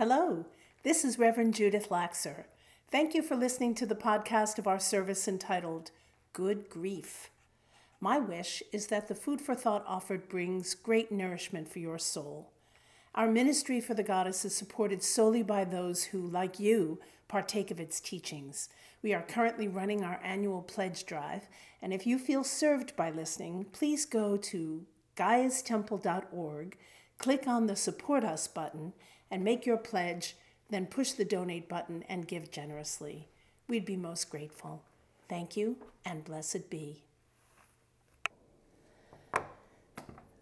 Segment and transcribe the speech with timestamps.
[0.00, 0.46] Hello,
[0.82, 2.44] this is Reverend Judith Laxer.
[2.90, 5.90] Thank you for listening to the podcast of our service entitled
[6.32, 7.28] Good Grief.
[8.00, 12.50] My wish is that the food for thought offered brings great nourishment for your soul.
[13.14, 16.98] Our ministry for the goddess is supported solely by those who, like you,
[17.28, 18.70] partake of its teachings.
[19.02, 21.46] We are currently running our annual pledge drive,
[21.82, 24.86] and if you feel served by listening, please go to
[25.16, 26.78] gaiastemple.org,
[27.18, 28.94] click on the Support Us button,
[29.30, 30.36] and make your pledge,
[30.70, 33.28] then push the donate button and give generously.
[33.68, 34.82] We'd be most grateful.
[35.28, 37.04] Thank you, and blessed be.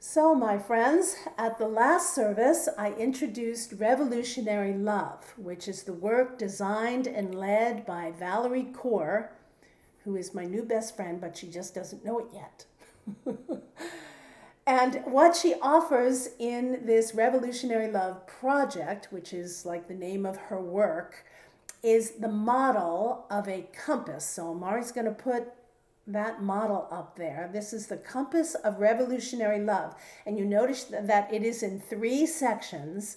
[0.00, 6.38] So, my friends, at the last service, I introduced Revolutionary Love, which is the work
[6.38, 9.28] designed and led by Valerie Kaur,
[10.04, 12.64] who is my new best friend, but she just doesn't know it yet.
[14.68, 20.36] And what she offers in this Revolutionary Love project, which is like the name of
[20.36, 21.24] her work,
[21.82, 24.26] is the model of a compass.
[24.26, 25.48] So Mari's going to put
[26.06, 27.48] that model up there.
[27.50, 29.94] This is the compass of revolutionary love.
[30.26, 33.16] And you notice that it is in three sections.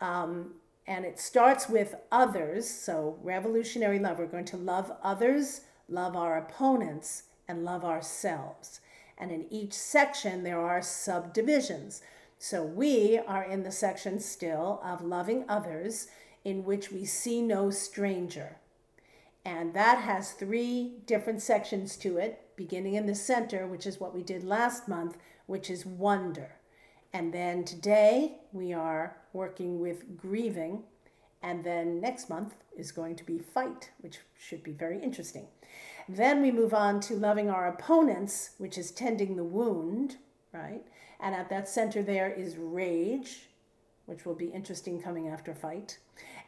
[0.00, 0.54] Um,
[0.86, 2.70] and it starts with others.
[2.70, 4.20] So, revolutionary love.
[4.20, 8.80] We're going to love others, love our opponents, and love ourselves
[9.20, 12.02] and in each section there are subdivisions.
[12.38, 16.08] So we are in the section still of loving others,
[16.42, 18.56] in which we see no stranger.
[19.44, 24.14] And that has three different sections to it, beginning in the center, which is what
[24.14, 26.52] we did last month, which is wonder.
[27.12, 30.84] And then today we are working with grieving.
[31.42, 35.46] And then next month is going to be fight, which should be very interesting.
[36.16, 40.16] Then we move on to loving our opponents, which is tending the wound,
[40.52, 40.82] right?
[41.20, 43.48] And at that center there is rage,
[44.06, 45.98] which will be interesting coming after fight.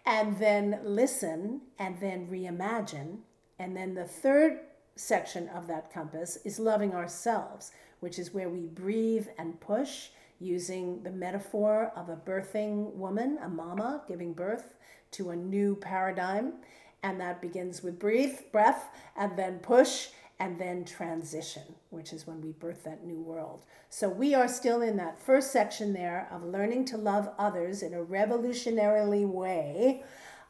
[0.05, 3.19] And then listen, and then reimagine.
[3.61, 4.59] And then the third
[4.97, 7.71] section of that compass is loving ourselves,
[8.01, 10.09] which is where we breathe and push
[10.41, 14.75] using the metaphor of a birthing woman, a mama giving birth
[15.13, 16.55] to a new paradigm
[17.03, 20.09] and that begins with breathe, breath, and then push,
[20.39, 23.65] and then transition, which is when we birth that new world.
[23.91, 27.95] So we are still in that first section there of learning to love others in
[27.95, 30.03] a revolutionarily way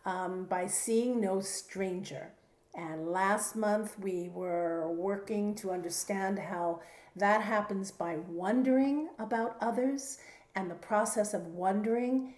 [0.07, 2.29] um, by seeing no stranger.
[2.75, 6.81] And last month we were working to understand how
[7.17, 10.19] that happens by wondering about others
[10.55, 12.35] and the process of wondering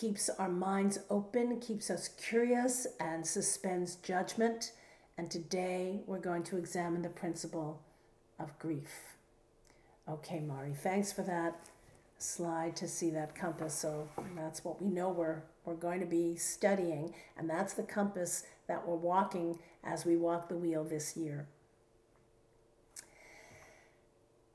[0.00, 4.72] keeps our minds open, keeps us curious, and suspends judgment.
[5.16, 7.80] And today we're going to examine the principle
[8.38, 9.16] of grief.
[10.08, 11.56] Okay, Mari, thanks for that
[12.18, 13.74] slide to see that compass.
[13.74, 18.44] So that's what we know we're, we're going to be studying, and that's the compass
[18.66, 21.46] that we're walking as we walk the wheel this year.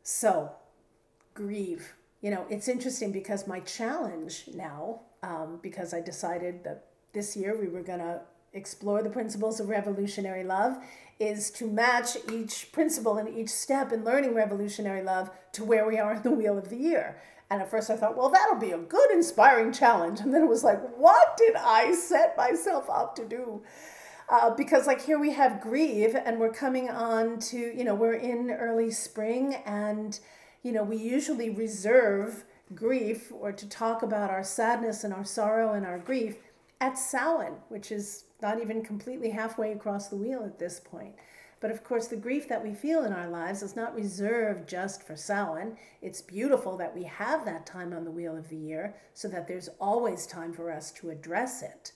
[0.03, 0.51] So,
[1.33, 1.93] grieve.
[2.21, 7.59] You know, it's interesting because my challenge now um, because I decided that this year
[7.59, 8.21] we were going to
[8.53, 10.77] explore the principles of revolutionary love
[11.19, 15.97] is to match each principle and each step in learning revolutionary love to where we
[15.97, 17.21] are in the wheel of the year.
[17.49, 20.19] And at first I thought, well, that'll be a good, inspiring challenge.
[20.19, 23.63] And then it was like, what did I set myself up to do?
[24.29, 28.13] Uh, because, like, here we have grieve, and we're coming on to, you know, we're
[28.13, 30.19] in early spring, and,
[30.63, 35.73] you know, we usually reserve grief or to talk about our sadness and our sorrow
[35.73, 36.37] and our grief
[36.81, 41.15] at Samhain, which is not even completely halfway across the wheel at this point.
[41.61, 45.03] But of course, the grief that we feel in our lives is not reserved just
[45.03, 45.77] for Samhain.
[46.01, 49.47] It's beautiful that we have that time on the wheel of the year so that
[49.47, 51.91] there's always time for us to address it.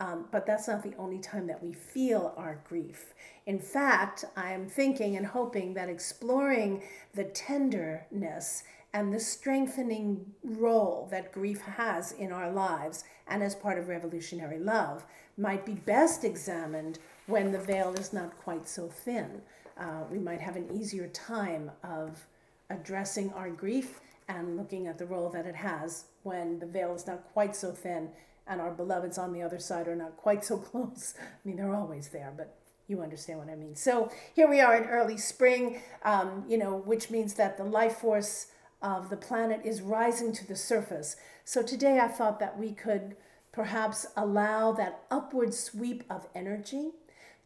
[0.00, 3.14] Um, but that's not the only time that we feel our grief.
[3.46, 6.82] In fact, I'm thinking and hoping that exploring
[7.14, 13.78] the tenderness and the strengthening role that grief has in our lives and as part
[13.78, 15.04] of revolutionary love
[15.36, 19.42] might be best examined when the veil is not quite so thin.
[19.76, 22.24] Uh, we might have an easier time of
[22.70, 27.06] addressing our grief and looking at the role that it has when the veil is
[27.06, 28.08] not quite so thin
[28.46, 31.14] and our beloveds on the other side are not quite so close.
[31.18, 32.56] I mean, they're always there, but
[32.86, 33.74] you understand what I mean.
[33.74, 37.96] So here we are in early spring, um, you know, which means that the life
[37.96, 38.48] force
[38.82, 41.16] of the planet is rising to the surface.
[41.44, 43.16] So today I thought that we could
[43.52, 46.90] perhaps allow that upward sweep of energy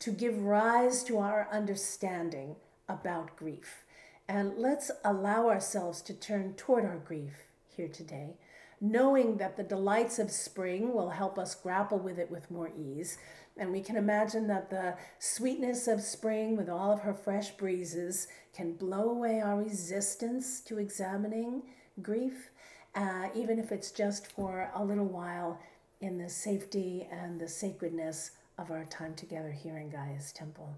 [0.01, 2.57] to give rise to our understanding
[2.89, 3.85] about grief.
[4.29, 8.37] And let's allow ourselves to turn toward our grief here today,
[8.81, 13.19] knowing that the delights of spring will help us grapple with it with more ease.
[13.57, 18.29] And we can imagine that the sweetness of spring, with all of her fresh breezes,
[18.55, 21.63] can blow away our resistance to examining
[22.01, 22.51] grief,
[22.95, 25.59] uh, even if it's just for a little while
[26.01, 30.77] in the safety and the sacredness of our time together here in Gaia's temple.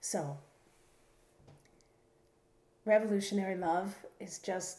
[0.00, 0.38] So,
[2.84, 4.78] revolutionary love is just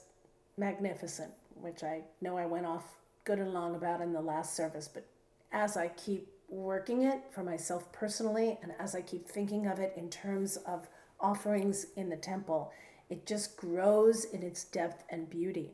[0.57, 1.31] magnificent,
[1.63, 2.83] which I know I went off
[3.24, 5.06] good and long about in the last service, but
[5.51, 9.94] as I keep working it for myself personally and as I keep thinking of it
[9.95, 10.89] in terms of
[11.19, 12.71] offerings in the temple,
[13.10, 15.71] it just grows in its depth and beauty.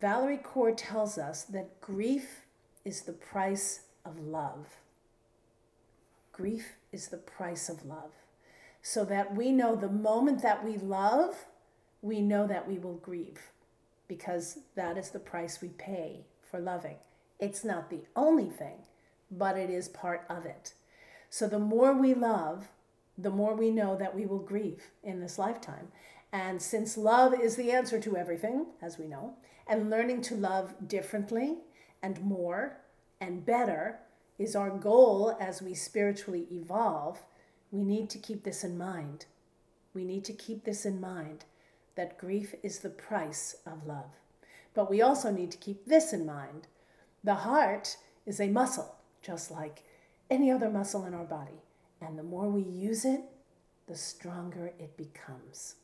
[0.00, 2.42] Valerie Kaur tells us that grief
[2.84, 4.76] is the price of love.
[6.32, 8.12] Grief is the price of love.
[8.80, 11.46] So that we know the moment that we love,
[12.00, 13.49] we know that we will grieve
[14.10, 16.96] because that is the price we pay for loving.
[17.38, 18.78] It's not the only thing,
[19.30, 20.74] but it is part of it.
[21.30, 22.70] So the more we love,
[23.16, 25.92] the more we know that we will grieve in this lifetime.
[26.32, 29.34] And since love is the answer to everything, as we know,
[29.68, 31.58] and learning to love differently
[32.02, 32.78] and more
[33.20, 34.00] and better
[34.40, 37.22] is our goal as we spiritually evolve,
[37.70, 39.26] we need to keep this in mind.
[39.94, 41.44] We need to keep this in mind
[41.96, 44.10] that grief is the price of love.
[44.74, 46.68] But we also need to keep this in mind
[47.22, 49.82] the heart is a muscle, just like
[50.30, 51.60] any other muscle in our body.
[52.00, 53.20] And the more we use it,
[53.86, 55.74] the stronger it becomes.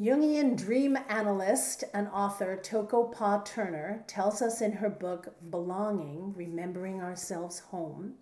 [0.00, 7.02] Jungian dream analyst and author Toko Pa Turner tells us in her book Belonging Remembering
[7.02, 8.14] Ourselves Home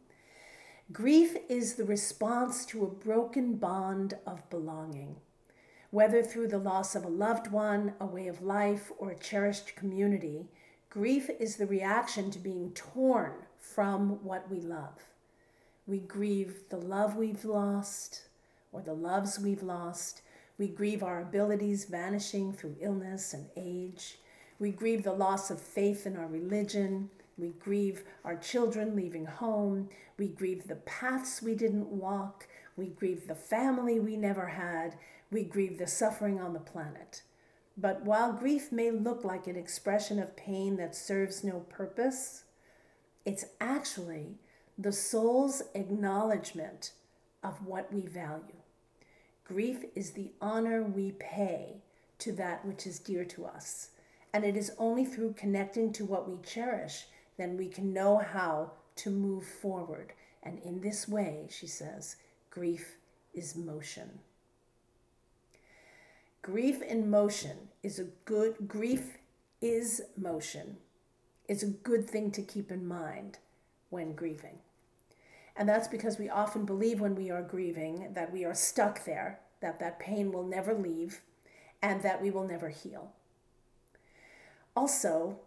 [0.93, 5.17] grief is the response to a broken bond of belonging.
[5.91, 9.75] Whether through the loss of a loved one, a way of life, or a cherished
[9.77, 10.47] community,
[10.89, 15.09] grief is the reaction to being torn from what we love.
[15.87, 18.23] We grieve the love we've lost
[18.73, 20.23] or the loves we've lost
[20.61, 24.19] we grieve our abilities vanishing through illness and age.
[24.59, 27.09] We grieve the loss of faith in our religion.
[27.41, 29.89] We grieve our children leaving home.
[30.19, 32.47] We grieve the paths we didn't walk.
[32.77, 34.97] We grieve the family we never had.
[35.31, 37.23] We grieve the suffering on the planet.
[37.77, 42.45] But while grief may look like an expression of pain that serves no purpose,
[43.25, 44.39] it's actually
[44.77, 46.93] the soul's acknowledgement
[47.43, 48.61] of what we value.
[49.45, 51.83] Grief is the honor we pay
[52.19, 53.89] to that which is dear to us.
[54.33, 57.07] And it is only through connecting to what we cherish
[57.41, 60.13] then we can know how to move forward.
[60.43, 62.17] And in this way, she says,
[62.51, 62.97] grief
[63.33, 64.21] is motion.
[66.43, 69.19] Grief in motion is a good, grief
[69.61, 70.77] is motion.
[71.49, 73.39] It's a good thing to keep in mind
[73.91, 74.59] when grieving.
[75.57, 79.41] And that's because we often believe when we are grieving that we are stuck there,
[79.61, 81.21] that that pain will never leave,
[81.83, 83.13] and that we will never heal.
[84.75, 85.41] Also,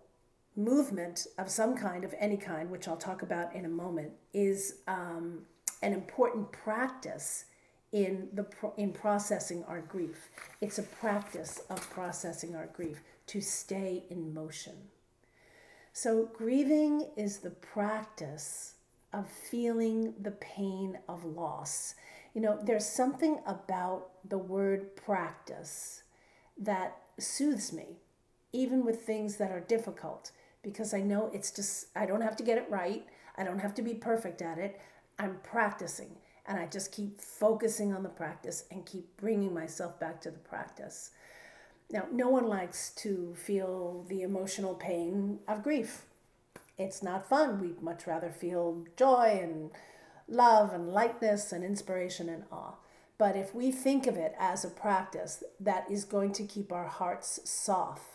[0.55, 4.75] movement of some kind, of any kind, which I'll talk about in a moment, is
[4.87, 5.39] um,
[5.81, 7.45] an important practice
[7.91, 8.45] in the
[8.77, 10.29] in processing our grief.
[10.61, 14.73] It's a practice of processing our grief to stay in motion.
[15.93, 18.73] So grieving is the practice
[19.13, 21.93] of feeling the pain of loss.
[22.33, 26.01] You know, there's something about the word practice
[26.57, 27.97] that soothes me,
[28.51, 30.31] even with things that are difficult,
[30.63, 33.05] because I know it's just, I don't have to get it right.
[33.37, 34.79] I don't have to be perfect at it.
[35.19, 36.15] I'm practicing,
[36.47, 40.39] and I just keep focusing on the practice and keep bringing myself back to the
[40.39, 41.11] practice.
[41.91, 46.05] Now, no one likes to feel the emotional pain of grief
[46.77, 47.59] it's not fun.
[47.59, 49.71] We'd much rather feel joy and
[50.27, 52.75] love and lightness and inspiration and awe.
[53.17, 56.87] But if we think of it as a practice that is going to keep our
[56.87, 58.12] hearts soft,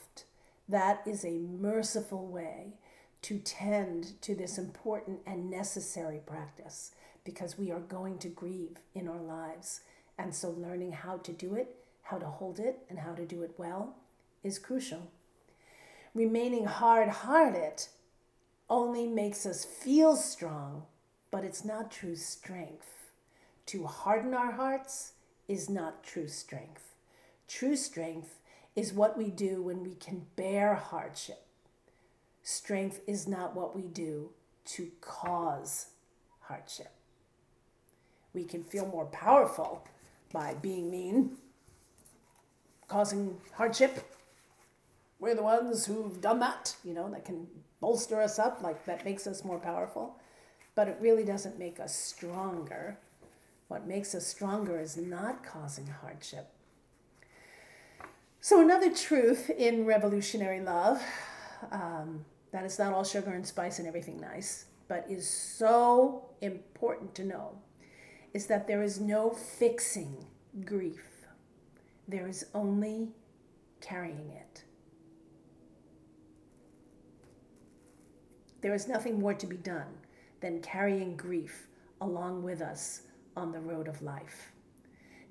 [0.68, 2.74] that is a merciful way
[3.22, 6.92] to tend to this important and necessary practice
[7.24, 9.80] because we are going to grieve in our lives.
[10.18, 13.42] And so, learning how to do it, how to hold it, and how to do
[13.42, 13.96] it well
[14.42, 15.10] is crucial.
[16.14, 17.86] Remaining hard hearted
[18.70, 20.84] only makes us feel strong,
[21.30, 23.12] but it's not true strength.
[23.66, 25.12] To harden our hearts
[25.46, 26.94] is not true strength.
[27.46, 28.40] True strength
[28.78, 31.44] is what we do when we can bear hardship.
[32.42, 34.30] Strength is not what we do
[34.64, 35.86] to cause
[36.42, 36.92] hardship.
[38.32, 39.84] We can feel more powerful
[40.32, 41.38] by being mean,
[42.86, 44.04] causing hardship,
[45.18, 47.48] we're the ones who've done that, you know, that can
[47.80, 50.16] bolster us up, like that makes us more powerful.
[50.76, 52.96] But it really doesn't make us stronger.
[53.66, 56.52] What makes us stronger is not causing hardship.
[58.48, 61.02] So, another truth in revolutionary love
[61.70, 67.14] um, that is not all sugar and spice and everything nice, but is so important
[67.16, 67.58] to know
[68.32, 70.24] is that there is no fixing
[70.64, 71.26] grief,
[72.08, 73.10] there is only
[73.82, 74.64] carrying it.
[78.62, 79.92] There is nothing more to be done
[80.40, 81.66] than carrying grief
[82.00, 83.02] along with us
[83.36, 84.52] on the road of life.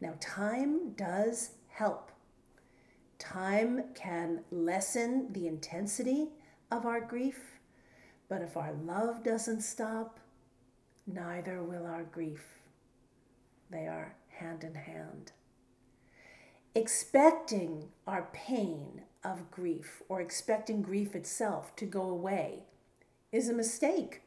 [0.02, 2.12] Now, time does help.
[3.20, 6.30] Time can lessen the intensity
[6.72, 7.60] of our grief,
[8.30, 10.20] but if our love doesn't stop,
[11.06, 12.44] neither will our grief.
[13.70, 15.32] They are hand in hand.
[16.76, 22.64] Expecting our pain of grief or expecting grief itself to go away
[23.32, 24.22] is a mistake.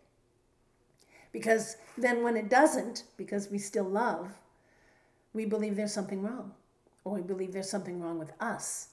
[1.33, 4.33] Because then, when it doesn't, because we still love,
[5.33, 6.53] we believe there's something wrong,
[7.05, 8.89] Oh, or we believe there's something wrong with us,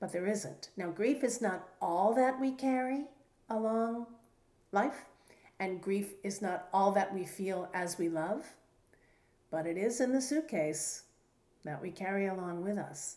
[0.00, 0.70] but there isn't.
[0.76, 3.04] Now, grief is not all that we carry
[3.50, 4.06] along
[4.72, 5.04] life,
[5.58, 8.46] and grief is not all that we feel as we love,
[9.50, 11.02] but it is in the suitcase
[11.64, 13.16] that we carry along with us.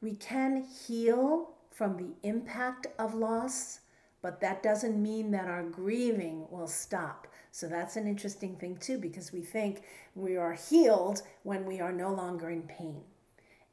[0.00, 3.80] We can heal from the impact of loss
[4.24, 7.26] but that doesn't mean that our grieving will stop.
[7.54, 9.82] So that's an interesting thing, too, because we think
[10.16, 13.02] we are healed when we are no longer in pain.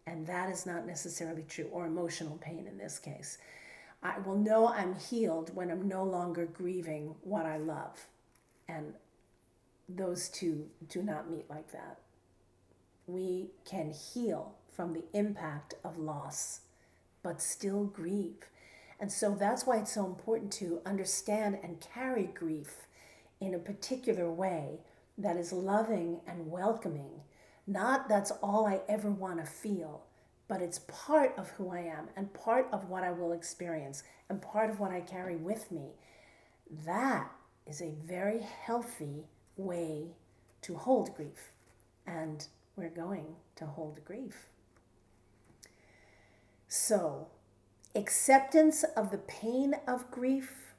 [0.06, 3.40] And that is not necessarily true, or emotional pain in this case.
[4.04, 8.06] I will know I'm healed when I'm no longer grieving what I love.
[8.70, 8.94] And
[9.90, 12.02] those two do not meet like that.
[13.08, 16.60] We can heal from the impact of loss,
[17.24, 18.46] but still grieve.
[19.00, 22.86] And so that's why it's so important to understand and carry grief
[23.41, 24.79] in a particular way
[25.17, 27.21] that is loving and welcoming.
[27.67, 30.03] Not that's all I ever want to feel,
[30.48, 34.41] but it's part of who I am and part of what I will experience and
[34.41, 35.89] part of what I carry with me.
[36.86, 37.29] That
[37.67, 39.25] is a very healthy
[39.57, 40.15] way
[40.62, 41.51] to hold grief.
[42.07, 44.48] And we're going to hold grief.
[46.67, 47.27] So,
[47.95, 50.71] acceptance of the pain of grief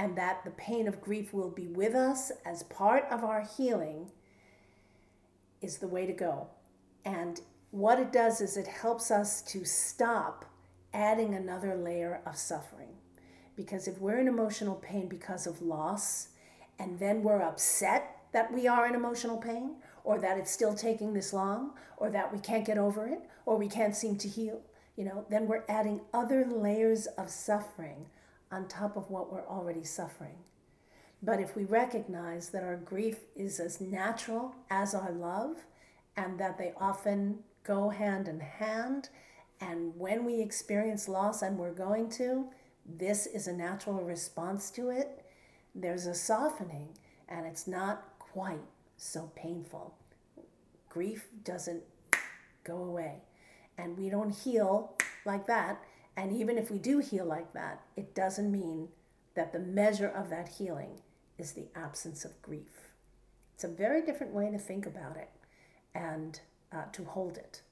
[0.00, 4.10] and that the pain of grief will be with us as part of our healing
[5.60, 6.46] is the way to go.
[7.04, 7.38] And
[7.70, 10.46] what it does is it helps us to stop
[10.94, 12.94] adding another layer of suffering.
[13.56, 16.28] Because if we're in emotional pain because of loss,
[16.78, 21.12] and then we're upset that we are in emotional pain, or that it's still taking
[21.12, 24.62] this long, or that we can't get over it, or we can't seem to heal,
[24.96, 28.06] you know, then we're adding other layers of suffering
[28.50, 30.36] on top of what we're already suffering.
[31.22, 35.56] But if we recognize that our grief is as natural as our love
[36.16, 39.10] and that they often go hand in hand,
[39.60, 42.46] and when we experience loss, and we're going to,
[42.86, 45.24] this is a natural response to it,
[45.74, 46.88] there's a softening
[47.28, 48.62] and it's not quite
[48.96, 49.94] so painful.
[50.88, 51.82] Grief doesn't
[52.64, 53.22] go away
[53.78, 55.82] and we don't heal like that.
[56.16, 58.88] And even if we do heal like that, it doesn't mean
[59.34, 61.00] that the measure of that healing
[61.38, 62.90] is the absence of grief.
[63.54, 65.30] It's a very different way to think about it
[65.94, 66.40] and
[66.72, 67.62] uh, to hold it.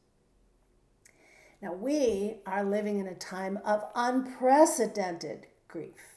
[1.61, 6.15] Now, we are living in a time of unprecedented grief.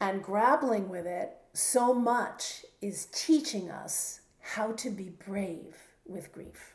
[0.00, 6.74] And grappling with it so much is teaching us how to be brave with grief.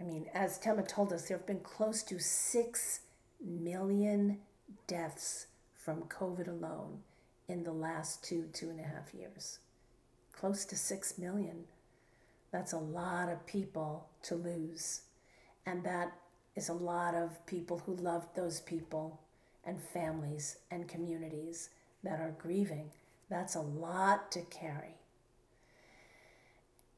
[0.00, 3.00] I mean, as Tema told us, there have been close to 6
[3.44, 4.38] million
[4.86, 7.00] deaths from COVID alone
[7.48, 9.58] in the last two, two and a half years.
[10.32, 11.64] Close to 6 million.
[12.52, 15.02] That's a lot of people to lose.
[15.66, 16.12] And that
[16.54, 19.20] is a lot of people who loved those people
[19.64, 21.70] and families and communities
[22.04, 22.90] that are grieving.
[23.28, 24.97] That's a lot to carry.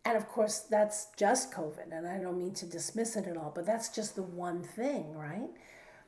[0.05, 3.53] And of course, that's just COVID, and I don't mean to dismiss it at all,
[3.55, 5.51] but that's just the one thing, right?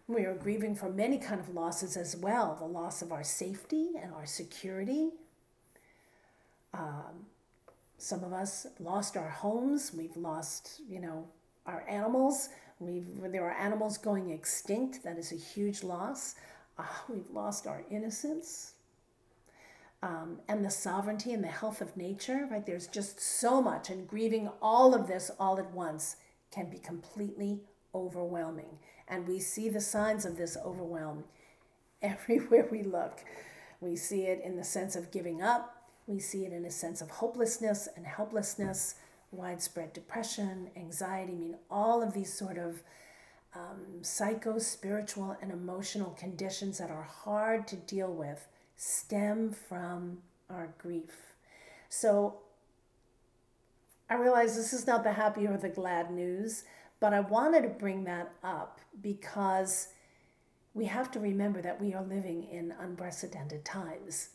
[0.07, 3.91] We are grieving for many kind of losses as well the loss of our safety
[4.03, 5.11] and our security.
[6.75, 7.27] Um,
[7.99, 9.93] some of us lost our homes.
[9.97, 11.29] We've lost, you know,
[11.67, 12.49] our animals.
[12.81, 15.05] We've, there are animals going extinct.
[15.05, 16.35] That is a huge loss.
[16.79, 18.73] Uh, we've lost our innocence
[20.03, 22.67] um, and the sovereignty and the health of nature, right?
[22.67, 26.17] There's just so much, and grieving all of this all at once
[26.51, 27.61] can be completely
[27.95, 28.79] overwhelming.
[29.07, 31.25] And we see the signs of this overwhelm
[32.03, 33.21] everywhere we look.
[33.81, 37.01] We see it in the sense of giving up, we see it in a sense
[37.01, 38.97] of hopelessness and helplessness,
[39.31, 41.33] widespread depression, anxiety.
[41.33, 42.83] I mean, all of these sort of
[43.55, 50.19] um, psycho, spiritual, and emotional conditions that are hard to deal with stem from
[50.51, 51.35] our grief.
[51.89, 52.39] So
[54.09, 56.65] I realize this is not the happy or the glad news,
[57.01, 59.89] but I wanted to bring that up because
[60.75, 64.31] we have to remember that we are living in unprecedented times.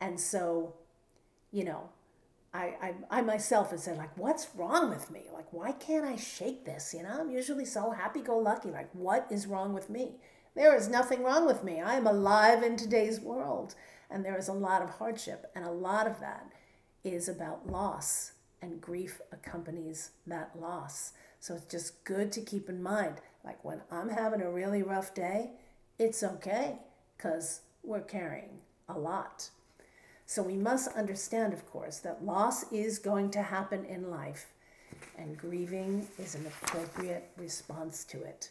[0.00, 0.74] And so,
[1.50, 1.88] you know,
[2.54, 5.24] I, I, I myself have said, like, what's wrong with me?
[5.32, 6.94] Like, why can't I shake this?
[6.94, 8.70] You know, I'm usually so happy go lucky.
[8.70, 10.16] Like, what is wrong with me?
[10.54, 11.80] There is nothing wrong with me.
[11.80, 13.74] I am alive in today's world.
[14.10, 15.50] And there is a lot of hardship.
[15.54, 16.52] And a lot of that
[17.04, 18.32] is about loss.
[18.60, 21.12] And grief accompanies that loss.
[21.40, 23.16] So it's just good to keep in mind.
[23.44, 25.50] Like, when I'm having a really rough day,
[25.98, 26.78] it's okay
[27.16, 29.50] because we're carrying a lot.
[30.26, 34.46] So we must understand, of course, that loss is going to happen in life,
[35.18, 38.50] and grieving is an appropriate response to it.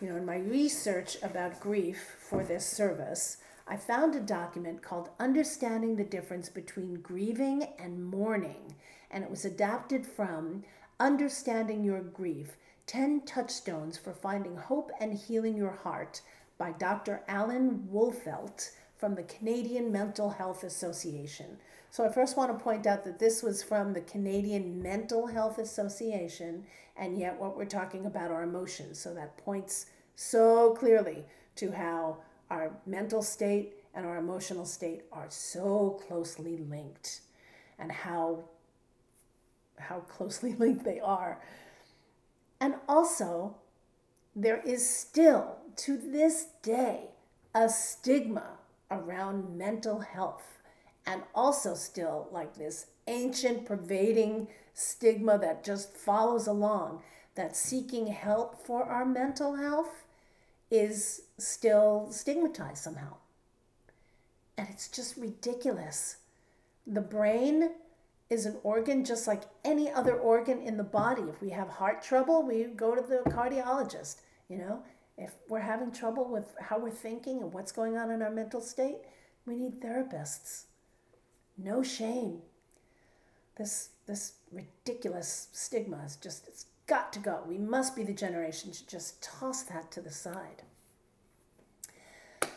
[0.00, 5.10] You know, in my research about grief for this service, I found a document called
[5.20, 8.74] Understanding the Difference Between Grieving and Mourning,
[9.10, 10.64] and it was adapted from
[10.98, 16.20] Understanding Your Grief 10 Touchstones for Finding Hope and Healing Your Heart
[16.58, 17.22] by Dr.
[17.28, 21.56] Alan Wolfelt from the Canadian Mental Health Association.
[21.94, 25.58] So I first want to point out that this was from the Canadian Mental Health
[25.58, 26.64] Association,
[26.96, 28.98] and yet what we're talking about are emotions.
[28.98, 29.86] So that points
[30.16, 31.24] so clearly
[31.54, 32.16] to how
[32.50, 37.20] our mental state and our emotional state are so closely linked
[37.78, 38.42] and how
[39.78, 41.40] how closely linked they are.
[42.60, 43.54] And also,
[44.34, 47.10] there is still to this day
[47.54, 48.58] a stigma
[48.90, 50.54] around mental health
[51.06, 57.02] and also still like this ancient pervading stigma that just follows along
[57.34, 60.04] that seeking help for our mental health
[60.70, 63.14] is still stigmatized somehow.
[64.56, 66.16] And it's just ridiculous.
[66.86, 67.70] The brain
[68.30, 71.22] is an organ just like any other organ in the body.
[71.22, 74.82] If we have heart trouble, we go to the cardiologist, you know.
[75.16, 78.60] If we're having trouble with how we're thinking and what's going on in our mental
[78.60, 78.98] state,
[79.46, 80.64] we need therapists.
[81.56, 82.42] No shame.
[83.56, 87.42] This this ridiculous stigma is just it's got to go.
[87.46, 90.62] We must be the generation to just toss that to the side.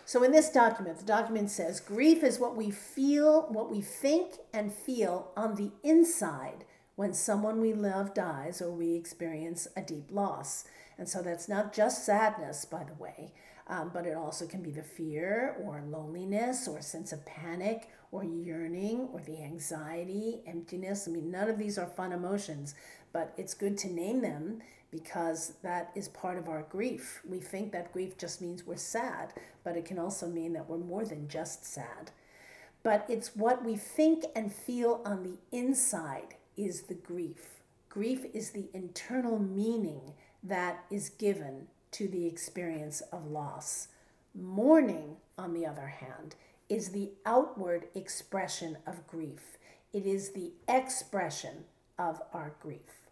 [0.05, 4.35] So in this document, the document says grief is what we feel, what we think
[4.53, 6.63] and feel on the inside
[6.95, 10.63] when someone we love dies or we experience a deep loss.
[10.97, 13.33] And so that's not just sadness, by the way,
[13.67, 18.23] um, but it also can be the fear or loneliness or sense of panic or
[18.23, 21.07] yearning or the anxiety, emptiness.
[21.07, 22.75] I mean, none of these are fun emotions,
[23.11, 27.21] but it's good to name them because that is part of our grief.
[27.27, 29.33] We think that grief just means we're sad,
[29.65, 32.11] but it can also mean that we're more than just sad.
[32.83, 37.63] But it's what we think and feel on the inside is the grief.
[37.89, 43.87] Grief is the internal meaning that is given to the experience of loss.
[44.33, 46.35] Mourning, on the other hand,
[46.69, 49.57] is the outward expression of grief.
[49.93, 51.65] It is the expression
[51.97, 53.07] of our grief.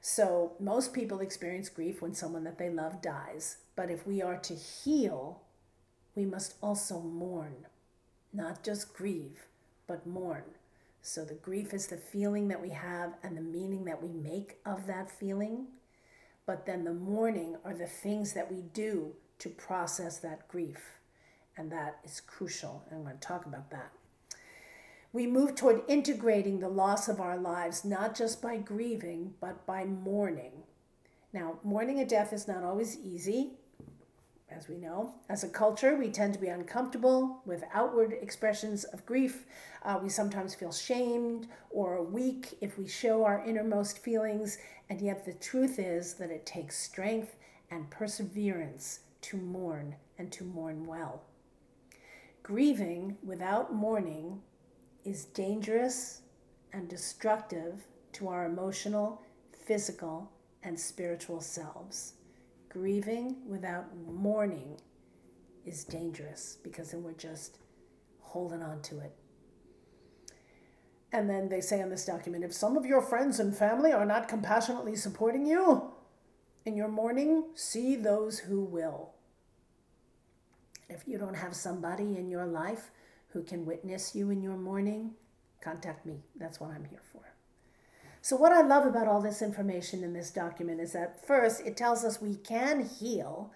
[0.00, 3.58] So, most people experience grief when someone that they love dies.
[3.74, 5.40] But if we are to heal,
[6.14, 7.66] we must also mourn.
[8.32, 9.46] Not just grieve,
[9.86, 10.44] but mourn.
[11.02, 14.58] So, the grief is the feeling that we have and the meaning that we make
[14.64, 15.66] of that feeling
[16.48, 20.98] but then the mourning are the things that we do to process that grief.
[21.58, 22.84] And that is crucial.
[22.88, 23.92] And I'm going to talk about that.
[25.12, 29.84] We move toward integrating the loss of our lives, not just by grieving, but by
[29.84, 30.62] mourning.
[31.34, 33.50] Now, mourning a death is not always easy
[34.50, 35.14] as we know.
[35.28, 39.44] As a culture, we tend to be uncomfortable with outward expressions of grief.
[39.82, 44.58] Uh, we sometimes feel shamed or weak if we show our innermost feelings,
[44.88, 47.36] and yet the truth is that it takes strength
[47.70, 51.22] and perseverance to mourn and to mourn well.
[52.42, 54.40] Grieving without mourning
[55.04, 56.22] is dangerous
[56.72, 59.22] and destructive to our emotional,
[59.66, 60.30] physical,
[60.62, 62.14] and spiritual selves
[62.78, 64.76] grieving without mourning
[65.66, 67.58] is dangerous because then we're just
[68.20, 69.12] holding on to it.
[71.12, 74.06] And then they say in this document if some of your friends and family are
[74.06, 75.90] not compassionately supporting you,
[76.64, 79.14] in your mourning, see those who will.
[80.88, 82.90] If you don't have somebody in your life
[83.28, 85.14] who can witness you in your mourning,
[85.62, 86.22] contact me.
[86.36, 87.37] That's what I'm here for.
[88.28, 91.78] So, what I love about all this information in this document is that first, it
[91.78, 93.50] tells us we can heal,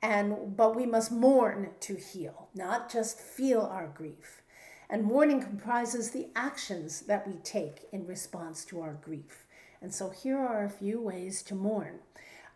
[0.00, 4.42] and but we must mourn to heal, not just feel our grief.
[4.88, 9.44] And mourning comprises the actions that we take in response to our grief.
[9.80, 11.98] And so, here are a few ways to mourn.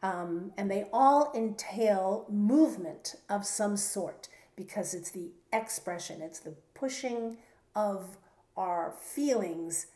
[0.05, 6.55] Um, and they all entail movement of some sort because it's the expression, it's the
[6.75, 7.39] pushing
[7.75, 8.19] of
[8.57, 9.89] our feelings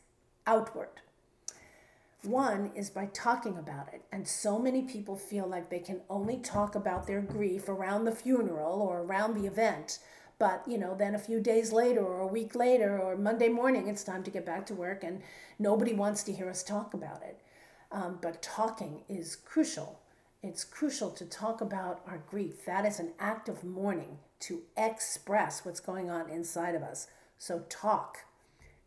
[0.49, 1.01] outward.
[2.23, 4.03] One is by talking about it.
[4.13, 8.15] And so many people feel like they can only talk about their grief around the
[8.15, 10.01] funeral or around the event.
[10.39, 13.89] But, you know, then a few days later or a week later or Monday morning,
[13.89, 15.23] it's time to get back to work and
[15.59, 17.41] nobody wants to hear us talk about it.
[17.93, 20.01] Um, but talking is crucial.
[20.43, 22.65] It's crucial to talk about our grief.
[22.65, 27.07] That is an act of mourning to express what's going on inside of us.
[27.39, 28.19] So, talk.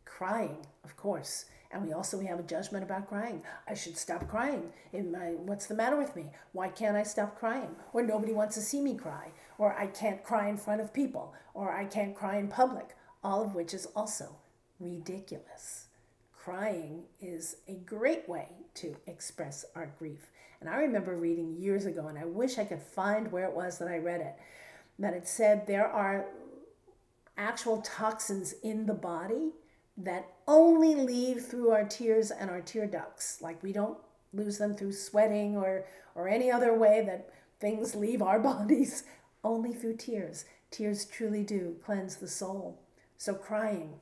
[0.06, 1.46] Crying, of course.
[1.73, 3.41] And we also we have a judgment about crying.
[3.67, 4.71] I should stop crying.
[4.93, 6.27] My, what's the matter with me?
[6.51, 7.75] Why can't I stop crying?
[7.93, 9.31] Or nobody wants to see me cry.
[9.57, 11.33] Or I can't cry in front of people.
[11.53, 12.95] Or I can't cry in public.
[13.23, 14.36] All of which is also
[14.79, 15.88] ridiculous.
[16.36, 20.29] Crying is a great way to express our grief.
[20.62, 23.79] And I remember reading years ago, and I wish I could find where it was
[23.79, 24.36] that I read it,
[24.99, 26.25] that it said there are
[27.38, 29.51] actual toxins in the body
[29.97, 33.41] that only leave through our tears and our tear ducts.
[33.41, 33.97] Like we don't
[34.34, 37.29] lose them through sweating or, or any other way that
[37.60, 39.03] things leave our bodies,
[39.43, 40.45] only through tears.
[40.71, 42.82] Tears truly do cleanse the soul.
[43.17, 43.99] So, crying,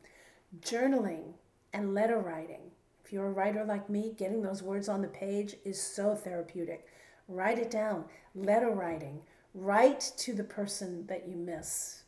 [0.62, 1.34] journaling,
[1.74, 2.72] and letter writing.
[3.04, 6.88] If you're a writer like me, getting those words on the page is so therapeutic.
[7.28, 8.06] Write it down.
[8.34, 9.22] Letter writing.
[9.54, 12.04] Write to the person that you miss.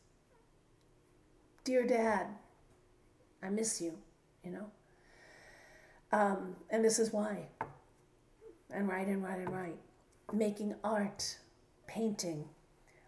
[1.64, 2.28] Dear Dad,
[3.44, 3.98] I miss you,
[4.44, 4.66] you know?
[6.12, 7.48] Um, and this is why.
[8.74, 9.78] And write and write and write.
[10.32, 11.38] Making art,
[11.88, 12.46] painting,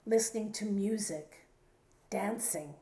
[0.05, 1.47] listening to music,
[2.09, 2.73] dancing.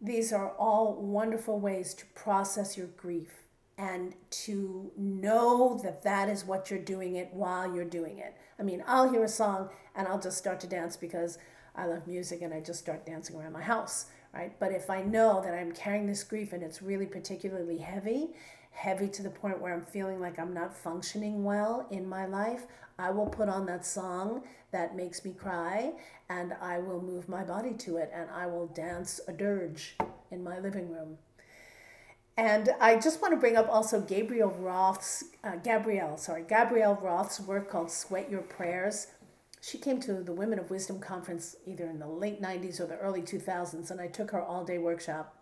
[0.00, 3.44] These are all wonderful ways to process your grief
[3.76, 8.36] and to know that that is what you're doing it while you're doing it.
[8.58, 11.38] I mean, I'll hear a song and I'll just start to dance because
[11.76, 14.58] I love music and I just start dancing around my house right?
[14.58, 18.28] But if I know that I'm carrying this grief and it's really particularly heavy,
[18.70, 22.66] heavy to the point where I'm feeling like I'm not functioning well in my life,
[22.98, 25.92] I will put on that song that makes me cry
[26.28, 29.96] and I will move my body to it and I will dance a dirge
[30.30, 31.18] in my living room.
[32.36, 37.40] And I just want to bring up also Gabriel Roth's, uh, Gabrielle, sorry, Gabrielle Roth's
[37.40, 39.08] work called Sweat Your Prayers
[39.60, 42.98] she came to the Women of Wisdom conference either in the late 90s or the
[42.98, 45.36] early 2000s, and I took her all day workshop.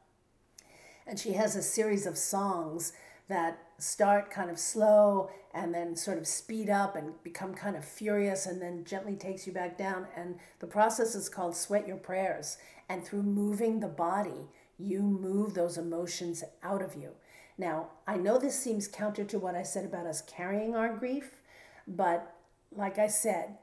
[1.06, 2.92] And she has a series of songs
[3.28, 7.84] that start kind of slow and then sort of speed up and become kind of
[7.84, 10.06] furious and then gently takes you back down.
[10.16, 12.58] And the process is called Sweat Your Prayers.
[12.88, 14.48] And through moving the body,
[14.78, 17.10] you move those emotions out of you.
[17.58, 21.40] Now, I know this seems counter to what I said about us carrying our grief,
[21.88, 22.34] but
[22.70, 23.56] like I said,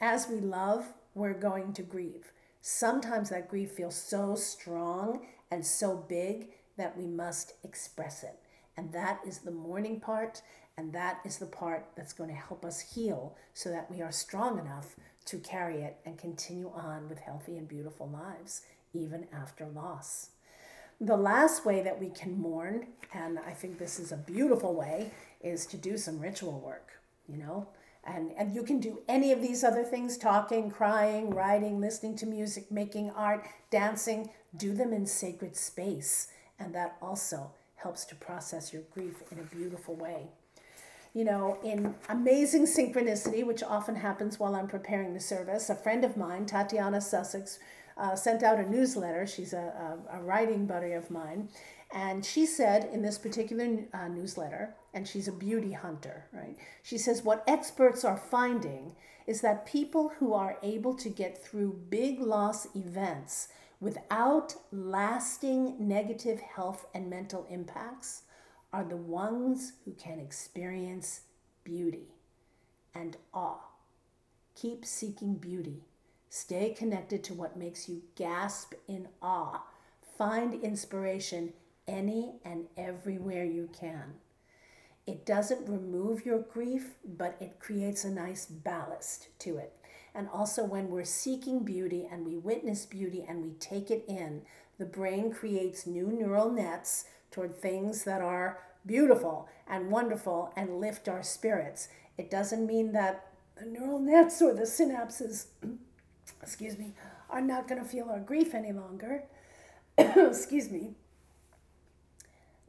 [0.00, 2.32] as we love, we're going to grieve.
[2.60, 8.38] Sometimes that grief feels so strong and so big that we must express it.
[8.76, 10.42] And that is the mourning part,
[10.76, 14.12] and that is the part that's going to help us heal so that we are
[14.12, 19.66] strong enough to carry it and continue on with healthy and beautiful lives, even after
[19.66, 20.30] loss.
[21.00, 25.10] The last way that we can mourn, and I think this is a beautiful way,
[25.40, 26.90] is to do some ritual work.
[27.28, 27.68] You know,
[28.06, 32.26] and, and you can do any of these other things talking, crying, writing, listening to
[32.26, 34.30] music, making art, dancing.
[34.56, 36.28] Do them in sacred space.
[36.58, 40.28] And that also helps to process your grief in a beautiful way.
[41.14, 46.04] You know, in amazing synchronicity, which often happens while I'm preparing the service, a friend
[46.04, 47.58] of mine, Tatiana Sussex,
[47.96, 49.26] uh, sent out a newsletter.
[49.26, 51.48] She's a, a, a writing buddy of mine.
[51.92, 56.56] And she said in this particular uh, newsletter, and she's a beauty hunter, right?
[56.82, 61.82] She says what experts are finding is that people who are able to get through
[61.90, 68.22] big loss events without lasting negative health and mental impacts
[68.72, 71.20] are the ones who can experience
[71.62, 72.14] beauty
[72.94, 73.60] and awe.
[74.54, 75.84] Keep seeking beauty.
[76.30, 79.60] Stay connected to what makes you gasp in awe.
[80.16, 81.52] Find inspiration
[81.86, 84.14] any and everywhere you can.
[85.06, 89.72] It doesn't remove your grief, but it creates a nice ballast to it.
[90.14, 94.42] And also, when we're seeking beauty and we witness beauty and we take it in,
[94.78, 101.08] the brain creates new neural nets toward things that are beautiful and wonderful and lift
[101.08, 101.88] our spirits.
[102.18, 105.46] It doesn't mean that the neural nets or the synapses,
[106.42, 106.94] excuse me,
[107.30, 109.22] are not going to feel our grief any longer.
[109.98, 110.94] excuse me.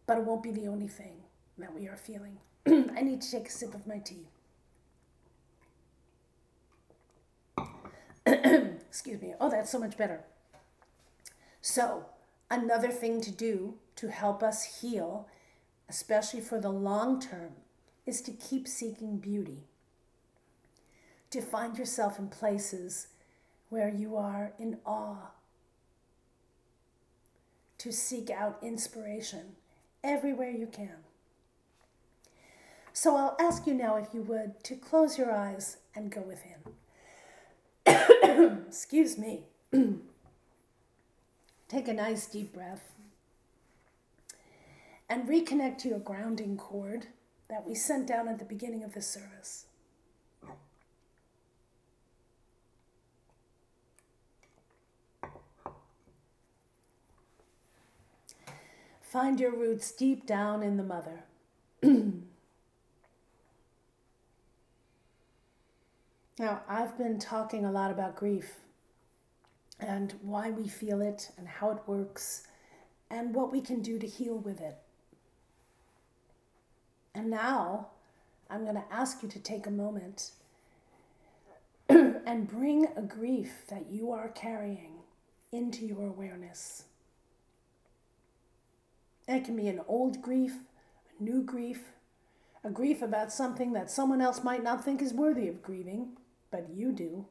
[0.05, 1.16] But it won't be the only thing
[1.57, 2.37] that we are feeling.
[2.67, 4.27] I need to take a sip of my tea.
[8.87, 9.33] excuse me.
[9.39, 10.21] Oh, that's so much better.
[11.61, 12.05] So,
[12.49, 15.27] another thing to do to help us heal,
[15.89, 17.51] especially for the long term,
[18.05, 19.63] is to keep seeking beauty.
[21.31, 23.07] To find yourself in places
[23.69, 25.31] where you are in awe.
[27.79, 29.55] To seek out inspiration
[30.03, 31.06] everywhere you can.
[32.99, 36.73] So I'll ask you now, if you would, to close your eyes and go within.
[38.67, 39.43] Excuse me.
[41.67, 42.95] Take a nice deep breath
[45.07, 47.05] and reconnect to your grounding cord
[47.51, 49.65] that we sent down at the beginning of the service.
[59.03, 61.25] Find your roots deep down in the mother.
[66.39, 68.57] now, I've been talking a lot about grief
[69.79, 72.45] and why we feel it and how it works
[73.09, 74.77] and what we can do to heal with it.
[77.15, 77.87] And now
[78.51, 80.31] I'm going to ask you to take a moment
[81.89, 84.91] and bring a grief that you are carrying
[85.51, 86.83] into your awareness.
[89.27, 90.53] It can be an old grief,
[91.19, 91.85] a new grief,
[92.63, 96.17] a grief about something that someone else might not think is worthy of grieving,
[96.51, 97.25] but you do.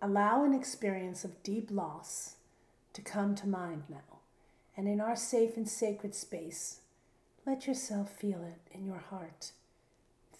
[0.00, 2.36] Allow an experience of deep loss
[2.92, 4.18] to come to mind now,
[4.76, 6.80] and in our safe and sacred space,
[7.46, 9.52] let yourself feel it in your heart.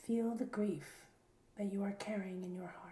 [0.02, 1.06] Feel the grief
[1.56, 2.83] that you are carrying in your heart.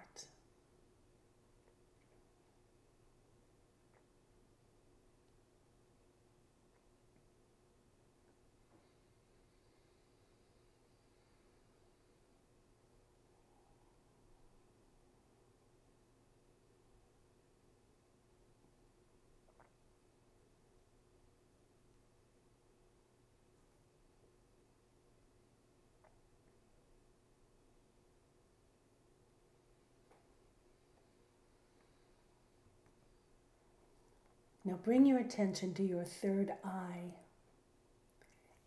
[34.64, 37.14] Now bring your attention to your third eye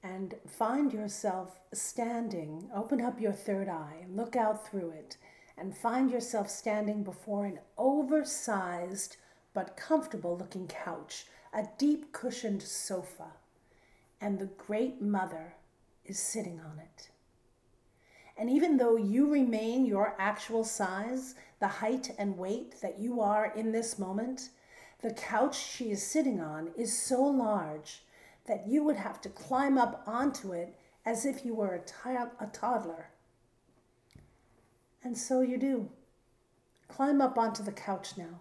[0.03, 2.69] and find yourself standing.
[2.75, 5.17] Open up your third eye and look out through it
[5.57, 9.17] and find yourself standing before an oversized
[9.53, 13.31] but comfortable looking couch, a deep cushioned sofa,
[14.19, 15.55] and the Great Mother
[16.03, 17.09] is sitting on it.
[18.37, 23.53] And even though you remain your actual size, the height and weight that you are
[23.55, 24.49] in this moment,
[25.05, 28.01] the couch she is sitting on is so large
[28.47, 32.09] that you would have to climb up onto it as if you were a, t-
[32.39, 33.09] a toddler.
[35.03, 35.89] And so you do.
[36.87, 38.39] Climb up onto the couch now.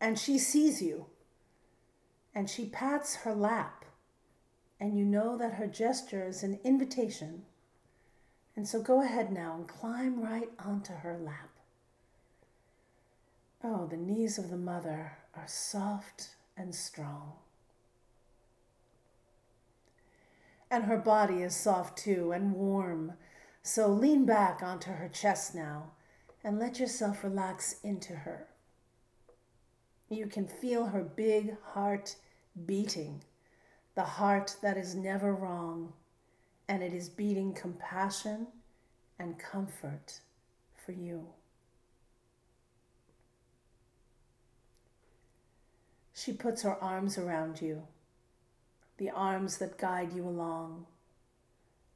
[0.00, 1.08] And she sees you.
[2.34, 3.84] And she pats her lap.
[4.80, 7.42] And you know that her gesture is an invitation.
[8.56, 11.55] And so go ahead now and climb right onto her lap.
[13.68, 17.32] Oh, the knees of the mother are soft and strong.
[20.70, 23.14] And her body is soft too and warm.
[23.64, 25.90] So lean back onto her chest now
[26.44, 28.46] and let yourself relax into her.
[30.08, 32.14] You can feel her big heart
[32.66, 33.24] beating,
[33.96, 35.92] the heart that is never wrong,
[36.68, 38.46] and it is beating compassion
[39.18, 40.20] and comfort
[40.76, 41.26] for you.
[46.18, 47.82] She puts her arms around you,
[48.96, 50.86] the arms that guide you along,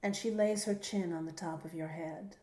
[0.02, 2.36] and she lays her chin on the top of your head.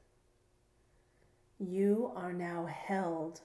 [1.60, 3.42] You are now held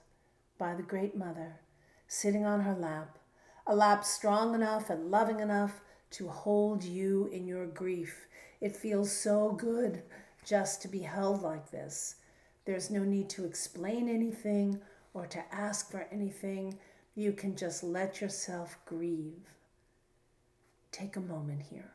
[0.57, 1.61] by the Great Mother,
[2.09, 3.19] sitting on her lap,
[3.67, 8.27] a lap strong enough and loving enough to hold you in your grief.
[8.63, 10.05] It feels so good
[10.43, 12.17] just to be held like this.
[12.65, 14.81] There's no need to explain anything
[15.13, 16.79] or to ask for anything
[17.15, 19.49] you can just let yourself grieve.
[20.91, 21.93] take a moment here.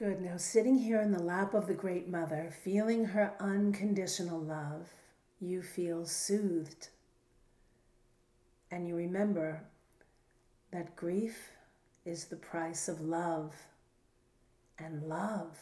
[0.00, 0.22] Good.
[0.22, 4.88] Now, sitting here in the lap of the Great Mother, feeling her unconditional love,
[5.42, 6.88] you feel soothed.
[8.70, 9.62] And you remember
[10.72, 11.50] that grief
[12.06, 13.52] is the price of love,
[14.78, 15.58] and love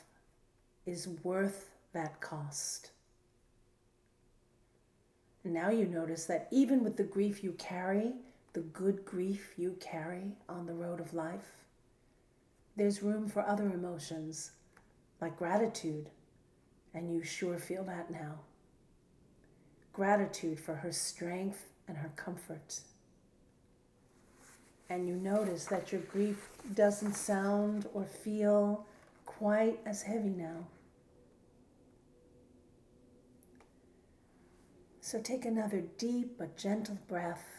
[0.87, 2.93] is worth that cost.
[5.43, 8.13] Now you notice that even with the grief you carry,
[8.53, 11.65] the good grief you carry on the road of life,
[12.79, 14.53] there's room for other emotions
[15.21, 16.11] like gratitude,
[16.95, 18.39] and you sure feel that now.
[19.93, 22.81] Gratitude for her strength and her comfort.
[24.89, 28.87] And you notice that your grief doesn't sound or feel
[29.27, 30.69] quite as heavy now.
[35.01, 37.58] So take another deep but gentle breath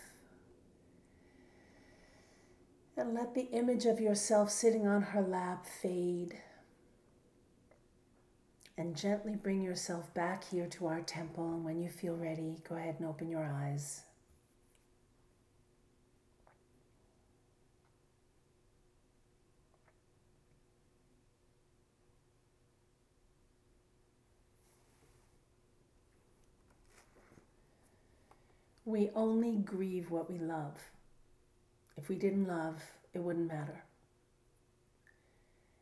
[3.00, 6.38] And let the image of yourself sitting on her lap fade.
[8.78, 11.54] And gently bring yourself back here to our temple.
[11.54, 14.02] And when you feel ready, go ahead and open your eyes.
[28.84, 30.90] We only grieve what we love.
[32.00, 32.82] If we didn't love,
[33.14, 33.84] it wouldn't matter.